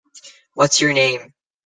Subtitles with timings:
[0.55, 1.35] What's Your Name?